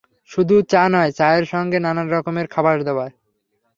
[0.31, 3.11] শুধু চা নয়, চায়ের সঙ্গে নানান রকমের খাবারদাবার।